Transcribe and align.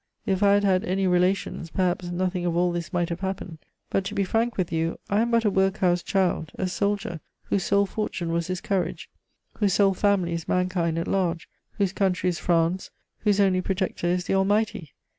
If 0.25 0.41
I 0.41 0.53
had 0.55 0.63
had 0.63 0.83
any 0.83 1.05
relations, 1.05 1.69
perhaps 1.69 2.05
nothing 2.09 2.43
of 2.43 2.55
all 2.57 2.71
this 2.71 2.91
might 2.91 3.09
have 3.09 3.19
happened; 3.19 3.59
but, 3.91 4.03
to 4.05 4.15
be 4.15 4.23
frank 4.23 4.57
with 4.57 4.71
you, 4.71 4.97
I 5.11 5.21
am 5.21 5.29
but 5.29 5.45
a 5.45 5.51
workhouse 5.51 6.01
child, 6.01 6.51
a 6.55 6.67
soldier, 6.67 7.19
whose 7.43 7.65
sole 7.65 7.85
fortune 7.85 8.31
was 8.31 8.47
his 8.47 8.61
courage, 8.61 9.11
whose 9.59 9.73
sole 9.75 9.93
family 9.93 10.33
is 10.33 10.47
mankind 10.47 10.97
at 10.97 11.07
large, 11.07 11.47
whose 11.73 11.93
country 11.93 12.31
is 12.31 12.39
France, 12.39 12.89
whose 13.19 13.39
only 13.39 13.61
protector 13.61 14.07
is 14.07 14.25
the 14.25 14.33
Almighty. 14.33 14.93